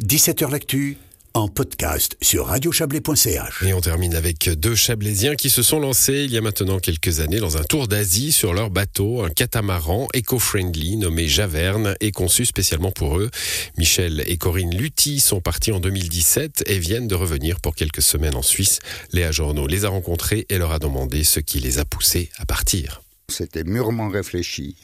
17h 0.00 0.52
L'actu 0.52 0.96
en 1.34 1.48
podcast 1.48 2.16
sur 2.22 2.46
radiochablais.ch. 2.46 3.64
Et 3.64 3.74
on 3.74 3.80
termine 3.80 4.14
avec 4.14 4.48
deux 4.48 4.76
Chablaisiens 4.76 5.34
qui 5.34 5.50
se 5.50 5.64
sont 5.64 5.80
lancés 5.80 6.22
il 6.24 6.30
y 6.30 6.38
a 6.38 6.40
maintenant 6.40 6.78
quelques 6.78 7.18
années 7.18 7.40
dans 7.40 7.56
un 7.56 7.64
tour 7.64 7.88
d'Asie 7.88 8.30
sur 8.30 8.54
leur 8.54 8.70
bateau, 8.70 9.24
un 9.24 9.30
catamaran 9.30 10.06
éco-friendly 10.14 10.98
nommé 10.98 11.26
Javerne 11.26 11.96
et 12.00 12.12
conçu 12.12 12.46
spécialement 12.46 12.92
pour 12.92 13.18
eux. 13.18 13.28
Michel 13.76 14.22
et 14.26 14.36
Corinne 14.36 14.72
Lutti 14.72 15.18
sont 15.18 15.40
partis 15.40 15.72
en 15.72 15.80
2017 15.80 16.62
et 16.66 16.78
viennent 16.78 17.08
de 17.08 17.16
revenir 17.16 17.60
pour 17.60 17.74
quelques 17.74 18.02
semaines 18.02 18.36
en 18.36 18.42
Suisse. 18.42 18.78
Léa 19.12 19.32
Journaux 19.32 19.66
les 19.66 19.84
a 19.84 19.88
rencontrés 19.88 20.46
et 20.48 20.58
leur 20.58 20.70
a 20.70 20.78
demandé 20.78 21.24
ce 21.24 21.40
qui 21.40 21.58
les 21.58 21.80
a 21.80 21.84
poussés 21.84 22.30
à 22.38 22.46
partir. 22.46 23.02
C'était 23.30 23.64
mûrement 23.64 24.08
réfléchi. 24.08 24.74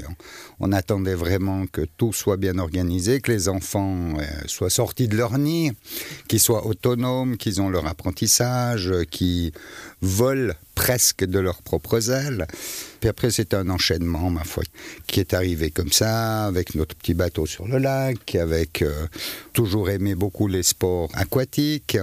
On 0.60 0.72
attendait 0.72 1.14
vraiment 1.14 1.66
que 1.66 1.80
tout 1.96 2.12
soit 2.12 2.36
bien 2.36 2.58
organisé, 2.58 3.22
que 3.22 3.32
les 3.32 3.48
enfants 3.48 4.18
euh, 4.18 4.24
soient 4.44 4.68
sortis 4.68 5.08
de 5.08 5.16
leur 5.16 5.38
nid, 5.38 5.72
qu'ils 6.28 6.40
soient 6.40 6.66
autonomes, 6.66 7.38
qu'ils 7.38 7.62
ont 7.62 7.70
leur 7.70 7.86
apprentissage, 7.86 8.92
qu'ils 9.10 9.52
volent 10.02 10.52
presque 10.74 11.24
de 11.24 11.38
leurs 11.38 11.62
propres 11.62 12.10
ailes. 12.10 12.46
Puis 13.00 13.08
après, 13.08 13.30
c'est 13.30 13.54
un 13.54 13.70
enchaînement, 13.70 14.28
ma 14.28 14.44
foi, 14.44 14.62
qui 15.06 15.20
est 15.20 15.32
arrivé 15.32 15.70
comme 15.70 15.90
ça, 15.90 16.44
avec 16.44 16.74
notre 16.74 16.94
petit 16.96 17.14
bateau 17.14 17.46
sur 17.46 17.66
le 17.66 17.78
lac, 17.78 18.34
avec 18.34 18.82
euh, 18.82 19.06
toujours 19.54 19.88
aimé 19.88 20.14
beaucoup 20.14 20.48
les 20.48 20.62
sports 20.62 21.08
aquatiques. 21.14 21.96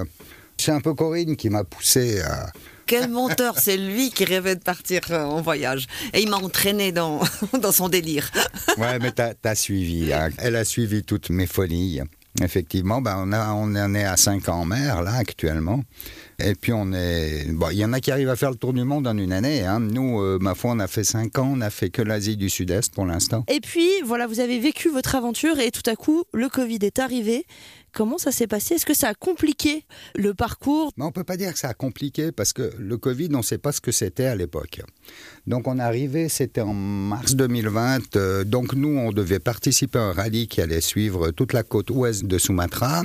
C'est 0.58 0.72
un 0.72 0.80
peu 0.80 0.94
Corinne 0.94 1.36
qui 1.36 1.50
m'a 1.50 1.62
poussé 1.62 2.20
à 2.20 2.50
quel 2.86 3.08
menteur, 3.08 3.58
c'est 3.58 3.76
lui 3.76 4.10
qui 4.10 4.24
rêvait 4.24 4.56
de 4.56 4.62
partir 4.62 5.00
euh, 5.10 5.24
en 5.24 5.40
voyage. 5.40 5.86
Et 6.12 6.20
il 6.20 6.28
m'a 6.28 6.36
entraîné 6.36 6.92
dans, 6.92 7.20
dans 7.60 7.72
son 7.72 7.88
délire. 7.88 8.30
ouais, 8.78 8.98
mais 8.98 9.12
t'as 9.12 9.32
as 9.44 9.54
suivi. 9.54 10.12
Hein. 10.12 10.30
Elle 10.38 10.56
a 10.56 10.64
suivi 10.64 11.02
toutes 11.02 11.30
mes 11.30 11.46
folies. 11.46 12.00
Effectivement, 12.40 13.02
ben 13.02 13.16
on, 13.18 13.32
a, 13.32 13.52
on 13.52 13.74
en 13.76 13.94
est 13.94 14.04
à 14.04 14.16
5 14.16 14.48
ans 14.48 14.60
en 14.60 14.64
mer, 14.64 15.02
là, 15.02 15.14
actuellement. 15.14 15.82
Et 16.38 16.54
puis 16.54 16.72
on 16.72 16.92
est. 16.92 17.46
Bon, 17.52 17.68
il 17.70 17.76
y 17.76 17.84
en 17.84 17.92
a 17.92 18.00
qui 18.00 18.10
arrivent 18.10 18.30
à 18.30 18.36
faire 18.36 18.50
le 18.50 18.56
tour 18.56 18.72
du 18.72 18.84
monde 18.84 19.06
en 19.06 19.16
une 19.18 19.32
année. 19.32 19.64
Hein. 19.64 19.80
Nous, 19.80 20.20
euh, 20.20 20.38
ma 20.40 20.54
foi, 20.54 20.72
on 20.72 20.78
a 20.78 20.88
fait 20.88 21.04
5 21.04 21.38
ans, 21.38 21.50
on 21.52 21.56
n'a 21.56 21.68
fait 21.68 21.90
que 21.90 22.00
l'Asie 22.00 22.38
du 22.38 22.48
Sud-Est 22.48 22.94
pour 22.94 23.04
l'instant. 23.04 23.44
Et 23.48 23.60
puis, 23.60 23.88
voilà, 24.04 24.26
vous 24.26 24.40
avez 24.40 24.58
vécu 24.58 24.88
votre 24.88 25.14
aventure 25.14 25.58
et 25.60 25.70
tout 25.70 25.88
à 25.88 25.94
coup, 25.94 26.24
le 26.32 26.48
Covid 26.48 26.78
est 26.82 26.98
arrivé. 26.98 27.44
Comment 27.94 28.16
ça 28.16 28.32
s'est 28.32 28.46
passé? 28.46 28.74
Est-ce 28.74 28.86
que 28.86 28.94
ça 28.94 29.08
a 29.08 29.14
compliqué 29.14 29.84
le 30.14 30.32
parcours? 30.32 30.92
On 30.98 31.06
ne 31.06 31.10
peut 31.10 31.24
pas 31.24 31.36
dire 31.36 31.52
que 31.52 31.58
ça 31.58 31.68
a 31.68 31.74
compliqué 31.74 32.32
parce 32.32 32.54
que 32.54 32.72
le 32.78 32.96
Covid, 32.96 33.28
on 33.34 33.38
ne 33.38 33.42
sait 33.42 33.58
pas 33.58 33.70
ce 33.70 33.82
que 33.82 33.92
c'était 33.92 34.24
à 34.24 34.34
l'époque. 34.34 34.80
Donc 35.46 35.68
on 35.68 35.78
arrivé, 35.78 36.30
c'était 36.30 36.62
en 36.62 36.72
mars 36.72 37.34
2020. 37.34 38.16
Euh, 38.16 38.44
donc 38.44 38.74
nous, 38.74 38.96
on 38.96 39.12
devait 39.12 39.40
participer 39.40 39.98
à 39.98 40.02
un 40.02 40.12
rallye 40.12 40.48
qui 40.48 40.62
allait 40.62 40.80
suivre 40.80 41.32
toute 41.32 41.52
la 41.52 41.62
côte 41.62 41.90
ouest 41.90 42.24
de 42.24 42.38
Sumatra. 42.38 43.02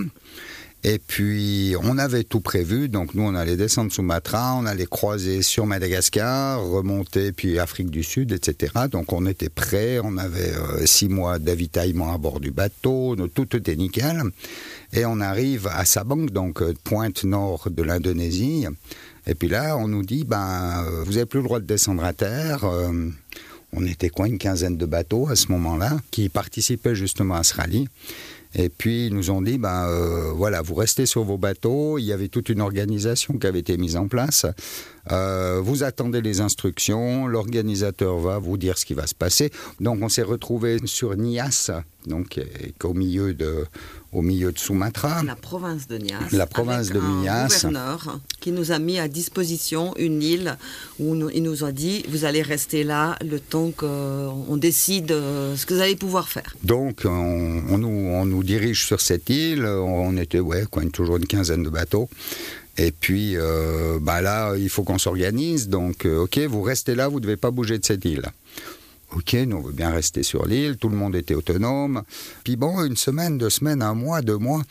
Et 0.83 1.00
puis, 1.00 1.75
on 1.81 1.97
avait 1.97 2.23
tout 2.23 2.39
prévu. 2.39 2.88
Donc, 2.88 3.16
nous, 3.16 3.23
on 3.23 3.33
allait 3.33 3.58
descendre 3.58 3.92
Sumatra, 3.92 4.56
on 4.56 4.66
allait 4.66 4.86
croiser 4.86 5.42
sur 5.42 5.66
Madagascar, 5.66 6.64
remonter, 6.64 7.31
puis 7.31 7.58
Afrique 7.58 7.89
du 7.89 8.03
Sud, 8.03 8.31
etc. 8.31 8.73
Donc, 8.92 9.11
on 9.11 9.25
était 9.25 9.50
prêts. 9.50 10.00
On 10.03 10.17
avait 10.17 10.53
euh, 10.53 10.86
six 10.86 11.09
mois 11.09 11.39
d'avitaillement 11.39 12.14
à 12.14 12.17
bord 12.17 12.39
du 12.39 12.52
bateau. 12.52 13.16
Tout 13.33 13.55
était 13.55 13.75
nickel. 13.75 14.22
Et 14.94 15.05
on 15.05 15.20
arrive 15.20 15.67
à 15.67 15.83
Sabang, 15.83 16.28
donc 16.28 16.61
euh, 16.61 16.73
pointe 16.83 17.23
nord 17.23 17.70
de 17.72 17.83
l'Indonésie. 17.83 18.67
Et 19.25 19.33
puis 19.33 19.50
là, 19.50 19.78
on 19.78 19.88
nous 19.88 20.03
dit, 20.03 20.25
ben, 20.25 20.86
euh, 20.86 21.03
vous 21.03 21.14
n'avez 21.14 21.25
plus 21.25 21.39
le 21.39 21.45
droit 21.45 21.59
de 21.59 21.66
descendre 21.66 22.03
à 22.03 22.14
terre. 22.14 22.66
on 23.73 23.86
était 23.86 24.09
quoi, 24.09 24.28
une 24.28 24.38
quinzaine 24.38 24.78
de 24.78 24.86
bateaux 24.86 25.28
à 25.28 25.36
ce 25.36 25.52
moment-là, 25.52 25.98
qui 26.11 26.30
participaient 26.30 26.95
justement 26.95 27.36
à 27.36 27.44
ce 27.44 27.55
rallye. 27.55 27.89
Et 28.58 28.69
puis 28.69 29.08
ils 29.08 29.13
nous 29.13 29.30
ont 29.30 29.41
dit, 29.41 29.59
ben 29.59 29.88
euh, 29.88 30.31
voilà, 30.33 30.61
vous 30.61 30.73
restez 30.73 31.05
sur 31.05 31.23
vos 31.23 31.38
bateaux. 31.38 32.00
Il 32.00 32.05
y 32.05 32.11
avait 32.11 32.27
toute 32.27 32.50
une 32.50 32.59
organisation 32.59 33.38
qui 33.38 33.45
avait 33.45 33.59
été 33.59 33.77
mise 33.77 33.95
en 33.95 34.08
place. 34.08 34.45
Euh, 35.11 35.61
vous 35.64 35.83
attendez 35.83 36.22
les 36.22 36.41
instructions, 36.41 37.27
l'organisateur 37.27 38.17
va 38.17 38.39
vous 38.39 38.58
dire 38.58 38.77
ce 38.77 38.86
qui 38.86 38.95
va 38.95 39.08
se 39.08 39.15
passer. 39.15 39.52
Donc 39.80 39.99
on 40.02 40.09
s'est 40.09 40.23
retrouvé 40.23 40.80
sur 40.86 41.15
Nias, 41.15 41.71
donc 42.08 42.42
au 42.83 42.93
milieu 42.93 43.33
de 43.33 43.65
au 44.14 44.21
milieu 44.21 44.52
de 44.52 44.58
Sumatra. 44.58 45.21
La 45.23 45.36
province 45.36 45.87
de 45.87 45.98
Nias. 45.98 46.32
La 46.32 46.48
province 46.48 46.89
de 46.89 46.99
un 46.99 47.21
Nias. 47.21 47.48
gouverneur 47.48 48.20
qui 48.39 48.52
nous 48.52 48.71
a 48.71 48.80
mis 48.80 48.99
à 48.99 49.08
disposition 49.08 49.93
une 49.98 50.23
île 50.23 50.58
où 50.99 51.15
il 51.30 51.43
nous 51.43 51.64
a 51.64 51.71
dit 51.71 52.03
vous 52.09 52.26
allez 52.26 52.42
rester 52.42 52.83
là 52.83 53.17
le 53.21 53.39
temps 53.39 53.71
qu'on 53.71 54.58
décide 54.58 55.11
euh, 55.11 55.55
ce 55.55 55.65
que 55.65 55.73
vous 55.73 55.82
allez 55.82 55.95
pouvoir 55.95 56.30
faire. 56.30 56.55
Donc 56.64 57.02
on, 57.05 57.77
nous, 57.77 57.87
on 57.87 58.26
nous 58.26 58.43
dirige 58.47 58.85
sur 58.85 59.02
cette 59.02 59.30
île. 59.30 59.65
On 59.65 60.17
était 60.17 60.39
ouais, 60.39 60.65
quoi, 60.69 60.83
toujours 60.85 61.17
une 61.17 61.27
quinzaine 61.27 61.61
de 61.61 61.69
bateaux. 61.69 62.09
Et 62.77 62.91
puis, 62.91 63.35
euh, 63.35 63.99
bah 64.02 64.21
là, 64.21 64.55
il 64.55 64.69
faut 64.69 64.83
qu'on 64.83 64.97
s'organise. 64.97 65.67
Donc, 65.67 66.05
euh, 66.05 66.23
ok, 66.23 66.39
vous 66.39 66.61
restez 66.61 66.95
là, 66.95 67.08
vous 67.08 67.17
ne 67.17 67.23
devez 67.23 67.37
pas 67.37 67.52
bouger 67.52 67.77
de 67.77 67.85
cette 67.85 68.05
île. 68.05 68.25
Ok, 69.15 69.33
nous 69.33 69.58
on 69.58 69.61
veut 69.61 69.73
bien 69.73 69.89
rester 69.89 70.21
sur 70.21 70.45
l'île, 70.45 70.75
tout 70.75 70.89
le 70.89 70.97
monde 70.97 71.15
était 71.15 71.33
autonome. 71.33 72.03
Puis 72.43 72.58
bon, 72.58 72.83
une 72.83 72.97
semaine, 72.97 73.37
deux 73.37 73.49
semaines, 73.49 73.81
un 73.81 73.93
mois, 73.93 74.21
deux 74.21 74.37
mois. 74.37 74.64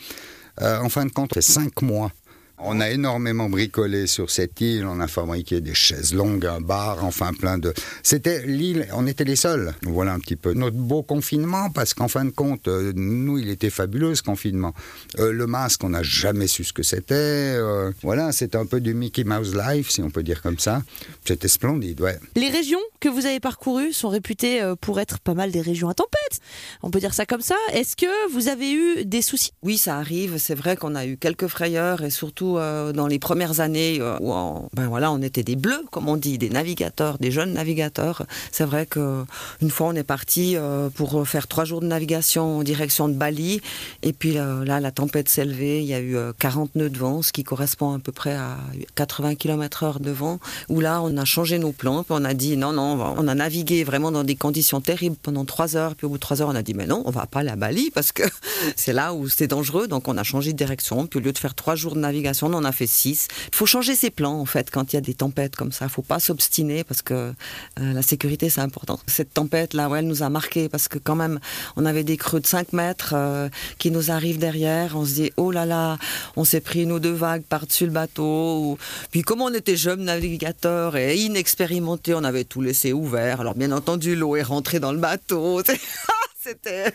Euh, 0.61 0.79
en 0.79 0.89
fin 0.89 1.05
de 1.05 1.11
compte, 1.11 1.31
c'est 1.33 1.41
cinq 1.41 1.81
mois 1.81 2.11
on 2.59 2.79
a 2.79 2.89
énormément 2.89 3.49
bricolé 3.49 4.07
sur 4.07 4.29
cette 4.29 4.59
île, 4.61 4.85
on 4.85 4.99
a 4.99 5.07
fabriqué 5.07 5.61
des 5.61 5.73
chaises 5.73 6.13
longues, 6.13 6.45
un 6.45 6.59
bar, 6.59 7.03
enfin 7.05 7.33
plein 7.33 7.57
de... 7.57 7.73
C'était 8.01 8.45
l'île, 8.45 8.87
on 8.93 9.05
était 9.05 9.23
les 9.23 9.35
seuls. 9.35 9.73
Voilà 9.83 10.13
un 10.13 10.19
petit 10.19 10.35
peu 10.35 10.53
notre 10.53 10.77
beau 10.77 11.03
confinement, 11.03 11.69
parce 11.69 11.93
qu'en 11.93 12.07
fin 12.07 12.25
de 12.25 12.31
compte, 12.31 12.67
euh, 12.67 12.93
nous, 12.95 13.37
il 13.37 13.49
était 13.49 13.69
fabuleux 13.69 14.15
ce 14.15 14.23
confinement. 14.23 14.73
Euh, 15.19 15.31
le 15.31 15.45
masque, 15.45 15.83
on 15.83 15.89
n'a 15.89 16.03
jamais 16.03 16.47
su 16.47 16.63
ce 16.63 16.73
que 16.73 16.83
c'était. 16.83 17.13
Euh, 17.13 17.91
voilà, 18.01 18.31
c'était 18.31 18.57
un 18.57 18.65
peu 18.65 18.81
du 18.81 18.93
Mickey 18.93 19.23
Mouse 19.23 19.55
Life, 19.55 19.89
si 19.89 20.01
on 20.01 20.09
peut 20.09 20.23
dire 20.23 20.41
comme 20.41 20.59
ça. 20.59 20.81
C'était 21.25 21.47
splendide, 21.47 22.01
ouais. 22.01 22.17
Les 22.35 22.49
régions 22.49 22.79
que 22.99 23.09
vous 23.09 23.25
avez 23.25 23.39
parcourues 23.39 23.93
sont 23.93 24.09
réputées 24.09 24.61
pour 24.81 24.99
être 24.99 25.19
pas 25.19 25.33
mal 25.33 25.51
des 25.51 25.61
régions 25.61 25.89
à 25.89 25.93
tempête. 25.93 26.39
On 26.83 26.91
peut 26.91 26.99
dire 26.99 27.13
ça 27.13 27.25
comme 27.25 27.41
ça. 27.41 27.55
Est-ce 27.73 27.95
que 27.95 28.31
vous 28.31 28.47
avez 28.47 28.71
eu 28.71 29.05
des 29.05 29.21
soucis? 29.21 29.51
Oui, 29.63 29.77
ça 29.77 29.97
arrive. 29.97 30.37
C'est 30.37 30.55
vrai 30.55 30.75
qu'on 30.75 30.95
a 30.95 31.05
eu 31.05 31.17
quelques 31.17 31.47
frayeurs 31.47 32.03
et 32.03 32.09
surtout 32.09 32.57
euh, 32.57 32.93
dans 32.93 33.07
les 33.07 33.19
premières 33.19 33.59
années 33.59 33.97
euh, 33.99 34.17
où 34.19 34.33
on, 34.33 34.69
ben 34.73 34.87
voilà, 34.87 35.11
on 35.11 35.21
était 35.21 35.43
des 35.43 35.55
bleus, 35.55 35.83
comme 35.91 36.07
on 36.07 36.17
dit, 36.17 36.37
des 36.37 36.49
navigateurs, 36.49 37.17
des 37.17 37.31
jeunes 37.31 37.53
navigateurs. 37.53 38.25
C'est 38.51 38.65
vrai 38.65 38.85
que 38.85 39.23
une 39.61 39.69
fois 39.69 39.87
on 39.87 39.95
est 39.95 40.03
parti 40.03 40.55
euh, 40.55 40.89
pour 40.89 41.27
faire 41.27 41.47
trois 41.47 41.65
jours 41.65 41.81
de 41.81 41.87
navigation 41.87 42.59
en 42.59 42.63
direction 42.63 43.07
de 43.09 43.13
Bali, 43.13 43.61
et 44.03 44.13
puis 44.13 44.33
là 44.33 44.79
la 44.79 44.91
tempête 44.91 45.29
s'est 45.29 45.45
levée, 45.45 45.81
il 45.81 45.87
y 45.87 45.93
a 45.93 46.01
eu 46.01 46.17
40 46.39 46.75
nœuds 46.75 46.89
de 46.89 46.97
vent, 46.97 47.21
ce 47.21 47.31
qui 47.31 47.43
correspond 47.43 47.93
à 47.93 47.99
peu 47.99 48.11
près 48.11 48.33
à 48.33 48.57
80 48.95 49.35
km/h 49.35 49.99
de 49.99 50.11
vent. 50.11 50.39
Où 50.69 50.79
là 50.79 51.01
on 51.01 51.15
a 51.17 51.25
changé 51.25 51.59
nos 51.59 51.71
plans, 51.71 52.03
puis 52.03 52.13
on 52.17 52.23
a 52.23 52.33
dit 52.33 52.57
non 52.57 52.73
non, 52.73 52.86
on 52.93 53.27
a 53.27 53.35
navigué 53.35 53.83
vraiment 53.83 54.11
dans 54.11 54.23
des 54.23 54.35
conditions 54.35 54.81
terribles 54.81 55.17
pendant 55.21 55.45
trois 55.45 55.75
heures, 55.75 55.95
puis 55.95 56.05
au 56.05 56.09
bout 56.09 56.17
de 56.17 56.21
trois 56.21 56.41
heures 56.41 56.49
on 56.49 56.55
a 56.55 56.63
dit 56.63 56.73
mais 56.73 56.87
non, 56.87 57.03
on 57.05 57.11
va 57.11 57.25
pas 57.25 57.41
à 57.41 57.55
Bali 57.55 57.91
parce 57.91 58.11
que 58.11 58.23
c'est 58.75 58.93
là 58.93 59.13
où 59.13 59.27
c'est 59.29 59.47
dangereux, 59.47 59.87
donc 59.87 60.07
on 60.07 60.17
a 60.17 60.23
changé 60.23 60.53
de 60.53 60.57
direction. 60.57 61.07
Puis 61.07 61.19
au 61.19 61.21
lieu 61.21 61.31
de 61.31 61.37
faire 61.37 61.55
trois 61.55 61.75
jours 61.75 61.95
de 61.95 61.99
navigation 61.99 62.47
on 62.47 62.53
en 62.53 62.63
a 62.63 62.71
fait 62.71 62.87
six. 62.87 63.27
Il 63.51 63.55
faut 63.55 63.65
changer 63.65 63.95
ses 63.95 64.09
plans, 64.09 64.39
en 64.39 64.45
fait, 64.45 64.71
quand 64.71 64.93
il 64.93 64.95
y 64.95 64.99
a 64.99 65.01
des 65.01 65.13
tempêtes 65.13 65.55
comme 65.55 65.71
ça. 65.71 65.85
Il 65.85 65.91
faut 65.91 66.01
pas 66.01 66.19
s'obstiner 66.19 66.83
parce 66.83 67.01
que 67.01 67.13
euh, 67.13 67.33
la 67.77 68.01
sécurité, 68.01 68.49
c'est 68.49 68.61
important. 68.61 68.99
Cette 69.07 69.33
tempête-là, 69.33 69.89
ouais, 69.89 69.99
elle 69.99 70.07
nous 70.07 70.23
a 70.23 70.29
marqué 70.29 70.69
parce 70.69 70.87
que 70.87 70.97
quand 70.97 71.15
même, 71.15 71.39
on 71.75 71.85
avait 71.85 72.03
des 72.03 72.17
creux 72.17 72.39
de 72.39 72.47
5 72.47 72.73
mètres 72.73 73.13
euh, 73.15 73.49
qui 73.77 73.91
nous 73.91 74.11
arrivent 74.11 74.39
derrière. 74.39 74.95
On 74.95 75.05
se 75.05 75.13
dit, 75.13 75.31
oh 75.37 75.51
là 75.51 75.65
là, 75.65 75.97
on 76.35 76.43
s'est 76.43 76.61
pris 76.61 76.85
nos 76.85 76.99
deux 76.99 77.13
vagues 77.13 77.43
par-dessus 77.43 77.85
le 77.85 77.91
bateau. 77.91 78.77
Puis 79.11 79.21
comme 79.21 79.41
on 79.41 79.53
était 79.53 79.75
jeunes 79.75 80.03
navigateurs 80.03 80.95
et 80.95 81.17
inexpérimentés, 81.17 82.13
on 82.13 82.23
avait 82.23 82.43
tout 82.43 82.61
laissé 82.77 82.93
ouvert. 82.93 83.41
Alors 83.41 83.55
bien 83.55 83.71
entendu, 83.71 84.15
l'eau 84.15 84.35
est 84.35 84.43
rentrée 84.43 84.79
dans 84.79 84.91
le 84.91 84.99
bateau. 84.99 85.61
c'était 86.47 86.93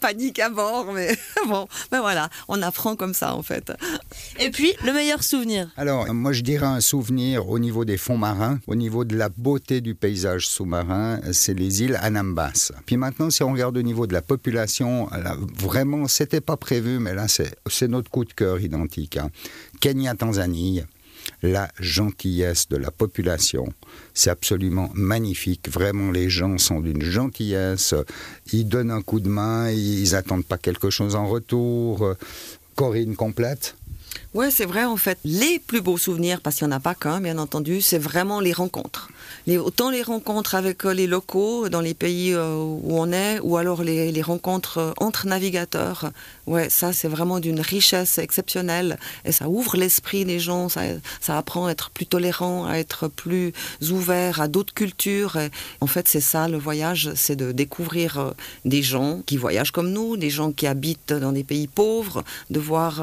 panique 0.00 0.38
à 0.38 0.50
bord, 0.50 0.92
mais 0.92 1.16
bon, 1.48 1.66
ben 1.90 2.00
voilà, 2.00 2.28
on 2.48 2.60
apprend 2.62 2.96
comme 2.96 3.14
ça 3.14 3.34
en 3.34 3.42
fait. 3.42 3.72
Et 4.38 4.50
puis, 4.50 4.72
le 4.84 4.92
meilleur 4.92 5.22
souvenir 5.22 5.70
Alors, 5.76 6.12
moi 6.12 6.32
je 6.32 6.42
dirais 6.42 6.66
un 6.66 6.80
souvenir 6.80 7.48
au 7.48 7.58
niveau 7.58 7.84
des 7.84 7.96
fonds 7.96 8.18
marins, 8.18 8.60
au 8.66 8.74
niveau 8.74 9.04
de 9.04 9.16
la 9.16 9.28
beauté 9.28 9.80
du 9.80 9.94
paysage 9.94 10.46
sous-marin, 10.48 11.20
c'est 11.32 11.54
les 11.54 11.82
îles 11.82 11.98
Anambas. 12.02 12.72
Puis 12.86 12.96
maintenant, 12.96 13.30
si 13.30 13.42
on 13.42 13.52
regarde 13.52 13.76
au 13.76 13.82
niveau 13.82 14.06
de 14.06 14.12
la 14.12 14.22
population, 14.22 15.08
vraiment, 15.58 16.08
c'était 16.08 16.40
pas 16.40 16.56
prévu, 16.56 16.98
mais 16.98 17.14
là, 17.14 17.26
c'est 17.28 17.88
notre 17.88 18.10
coup 18.10 18.24
de 18.24 18.32
cœur 18.32 18.60
identique. 18.60 19.16
Hein. 19.16 19.30
Kenya, 19.80 20.14
Tanzanie, 20.14 20.82
la 21.42 21.70
gentillesse 21.78 22.68
de 22.68 22.76
la 22.76 22.90
population. 22.90 23.72
C'est 24.14 24.30
absolument 24.30 24.90
magnifique. 24.94 25.68
Vraiment, 25.68 26.10
les 26.10 26.30
gens 26.30 26.58
sont 26.58 26.80
d'une 26.80 27.02
gentillesse. 27.02 27.94
Ils 28.52 28.68
donnent 28.68 28.90
un 28.90 29.02
coup 29.02 29.20
de 29.20 29.28
main, 29.28 29.70
ils 29.70 30.12
n'attendent 30.12 30.44
pas 30.44 30.58
quelque 30.58 30.90
chose 30.90 31.14
en 31.14 31.26
retour. 31.26 32.14
Corinne 32.74 33.16
complète? 33.16 33.76
Ouais, 34.34 34.50
c'est 34.50 34.64
vrai 34.64 34.84
en 34.84 34.96
fait. 34.96 35.18
Les 35.24 35.58
plus 35.58 35.80
beaux 35.80 35.98
souvenirs, 35.98 36.40
parce 36.40 36.56
qu'il 36.56 36.66
n'y 36.66 36.72
en 36.72 36.76
a 36.76 36.80
pas 36.80 36.94
qu'un, 36.94 37.20
bien 37.20 37.38
entendu, 37.38 37.80
c'est 37.80 37.98
vraiment 37.98 38.40
les 38.40 38.52
rencontres. 38.52 39.08
Autant 39.48 39.90
les 39.90 40.02
rencontres 40.02 40.54
avec 40.54 40.84
euh, 40.84 40.94
les 40.94 41.06
locaux 41.06 41.68
dans 41.68 41.80
les 41.80 41.94
pays 41.94 42.32
euh, 42.32 42.54
où 42.54 42.98
on 42.98 43.12
est, 43.12 43.40
ou 43.40 43.56
alors 43.56 43.82
les, 43.82 44.22
rencontres 44.22 44.78
euh, 44.78 44.92
entre 44.98 45.26
navigateurs. 45.26 46.10
Ouais, 46.46 46.70
ça 46.70 46.92
c'est 46.92 47.08
vraiment 47.08 47.40
d'une 47.40 47.60
richesse 47.60 48.18
exceptionnelle 48.18 48.98
et 49.24 49.32
ça 49.32 49.48
ouvre 49.48 49.76
l'esprit 49.76 50.24
des 50.24 50.38
gens. 50.38 50.68
Ça, 50.68 51.38
apprend 51.38 51.66
à 51.66 51.70
être 51.72 51.90
plus 51.90 52.06
tolérant, 52.06 52.66
à 52.66 52.76
être 52.76 53.08
plus 53.08 53.52
ouvert 53.90 54.40
à 54.40 54.48
d'autres 54.48 54.74
cultures. 54.74 55.38
En 55.80 55.86
fait, 55.86 56.06
c'est 56.08 56.20
ça 56.20 56.48
le 56.48 56.58
voyage, 56.58 57.10
c'est 57.14 57.36
de 57.36 57.52
découvrir 57.52 58.32
des 58.64 58.82
gens 58.82 59.22
qui 59.26 59.36
voyagent 59.36 59.70
comme 59.70 59.90
nous, 59.90 60.16
des 60.16 60.30
gens 60.30 60.52
qui 60.52 60.66
habitent 60.66 61.12
dans 61.12 61.32
des 61.32 61.44
pays 61.44 61.66
pauvres, 61.66 62.24
de 62.50 62.60
voir 62.60 63.02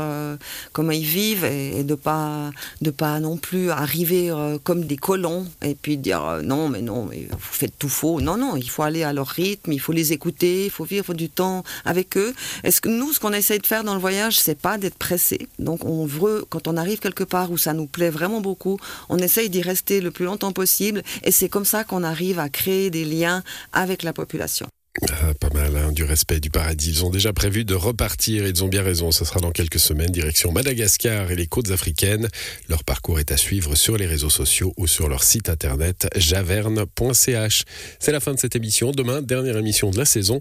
comment 0.73 0.91
ils 0.91 1.05
vivent 1.05 1.45
et, 1.45 1.83
de 1.83 1.95
pas 1.95 2.51
de 2.81 2.91
pas 2.91 3.19
non 3.19 3.37
plus 3.37 3.71
arriver 3.71 4.31
comme 4.63 4.85
des 4.85 4.97
colons 4.97 5.45
et 5.63 5.75
puis 5.75 5.97
euh, 6.13 6.41
non 6.41 6.69
mais 6.69 6.81
non 6.81 7.05
mais 7.05 7.27
vous 7.29 7.37
faites 7.39 7.77
tout 7.77 7.89
faux. 7.89 8.21
Non 8.21 8.37
non, 8.37 8.55
il 8.55 8.69
faut 8.69 8.83
aller 8.83 9.03
à 9.03 9.13
leur 9.13 9.27
rythme, 9.27 9.71
il 9.71 9.79
faut 9.79 9.91
les 9.91 10.13
écouter, 10.13 10.65
il 10.65 10.71
faut 10.71 10.83
vivre 10.85 11.13
du 11.13 11.29
temps 11.29 11.63
avec 11.85 12.17
eux. 12.17 12.33
Est-ce 12.63 12.81
que 12.81 12.89
nous 12.89 13.13
ce 13.13 13.19
qu'on 13.19 13.33
essaye 13.33 13.59
de 13.59 13.67
faire 13.67 13.83
dans 13.83 13.93
le 13.93 13.99
voyage, 13.99 14.39
c'est 14.39 14.59
pas 14.59 14.77
d'être 14.77 14.97
pressé? 14.97 15.47
Donc 15.59 15.85
on 15.85 16.05
veut 16.05 16.45
quand 16.49 16.67
on 16.67 16.77
arrive 16.77 16.99
quelque 16.99 17.23
part 17.23 17.51
où 17.51 17.57
ça 17.57 17.73
nous 17.73 17.87
plaît 17.87 18.09
vraiment 18.09 18.41
beaucoup, 18.41 18.79
on 19.09 19.17
essaye 19.17 19.49
d'y 19.49 19.61
rester 19.61 20.01
le 20.01 20.11
plus 20.11 20.25
longtemps 20.25 20.51
possible 20.51 21.03
et 21.23 21.31
c'est 21.31 21.49
comme 21.49 21.65
ça 21.65 21.83
qu'on 21.83 22.03
arrive 22.03 22.39
à 22.39 22.49
créer 22.49 22.89
des 22.89 23.05
liens 23.05 23.43
avec 23.73 24.03
la 24.03 24.13
population. 24.13 24.67
Ah, 25.07 25.33
pas 25.39 25.49
mal, 25.51 25.77
hein, 25.77 25.91
du 25.91 26.03
respect 26.03 26.39
du 26.39 26.49
paradis. 26.49 26.89
Ils 26.89 27.05
ont 27.05 27.11
déjà 27.11 27.31
prévu 27.31 27.63
de 27.63 27.75
repartir, 27.75 28.47
ils 28.47 28.63
ont 28.63 28.67
bien 28.67 28.81
raison. 28.81 29.11
Ce 29.11 29.23
sera 29.23 29.39
dans 29.39 29.51
quelques 29.51 29.79
semaines, 29.79 30.11
direction 30.11 30.51
Madagascar 30.51 31.29
et 31.29 31.35
les 31.35 31.45
côtes 31.45 31.69
africaines. 31.69 32.27
Leur 32.67 32.83
parcours 32.83 33.19
est 33.19 33.31
à 33.31 33.37
suivre 33.37 33.75
sur 33.75 33.97
les 33.97 34.07
réseaux 34.07 34.31
sociaux 34.31 34.73
ou 34.77 34.87
sur 34.87 35.07
leur 35.07 35.23
site 35.23 35.47
internet 35.47 36.07
javerne.ch. 36.15 37.63
C'est 37.99 38.11
la 38.11 38.19
fin 38.19 38.33
de 38.33 38.39
cette 38.39 38.55
émission. 38.55 38.91
Demain, 38.91 39.21
dernière 39.21 39.57
émission 39.57 39.91
de 39.91 39.97
la 39.97 40.05
saison. 40.05 40.39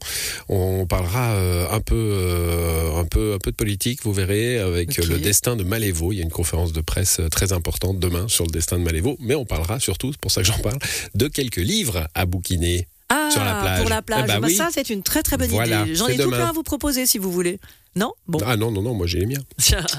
On 0.48 0.86
parlera 0.86 1.34
euh, 1.34 1.68
un, 1.70 1.80
peu, 1.80 1.94
euh, 1.94 2.96
un, 2.96 3.04
peu, 3.04 3.34
un 3.34 3.38
peu 3.38 3.50
de 3.50 3.56
politique, 3.56 4.02
vous 4.02 4.14
verrez, 4.14 4.58
avec 4.58 4.96
le 4.96 5.18
destin 5.18 5.56
de 5.56 5.62
Malévo. 5.62 6.12
Il 6.12 6.16
y 6.16 6.20
a 6.20 6.24
une 6.24 6.30
conférence 6.30 6.72
de 6.72 6.80
presse 6.80 7.20
euh, 7.20 7.28
très 7.28 7.52
importante 7.52 8.00
demain 8.00 8.26
sur 8.28 8.46
le 8.46 8.50
destin 8.50 8.78
de 8.78 8.82
Malévo. 8.82 9.18
Mais 9.20 9.34
on 9.34 9.44
parlera 9.44 9.78
surtout, 9.78 10.10
c'est 10.12 10.20
pour 10.20 10.32
ça 10.32 10.40
que 10.40 10.46
j'en 10.46 10.58
parle, 10.58 10.78
de 11.14 11.28
quelques 11.28 11.56
livres 11.56 12.08
à 12.14 12.24
bouquiner. 12.24 12.88
Ah, 13.10 13.30
Sur 13.30 13.42
la 13.44 13.54
plage. 13.54 13.80
pour 13.80 13.88
la 13.90 14.02
plage. 14.02 14.22
Eh 14.24 14.26
bah 14.28 14.40
Bah, 14.40 14.46
oui. 14.48 14.54
Ça, 14.54 14.68
c'est 14.70 14.90
une 14.90 15.02
très 15.02 15.22
très 15.22 15.36
bonne 15.38 15.48
Voilà, 15.48 15.82
idée. 15.82 15.94
J'en 15.94 16.08
ai 16.08 16.16
tout 16.16 16.24
demain. 16.24 16.36
plein 16.36 16.48
à 16.48 16.52
vous 16.52 16.62
proposer 16.62 17.06
si 17.06 17.18
vous 17.18 17.32
voulez. 17.32 17.58
Non? 17.96 18.12
Bon. 18.26 18.38
Ah 18.46 18.56
non, 18.56 18.70
non, 18.70 18.82
non, 18.82 18.94
moi 18.94 19.06
j'ai 19.06 19.20
les 19.20 19.26
miens. 19.26 19.42